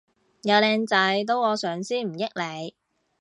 [0.41, 2.73] 有靚仔都我上先唔益你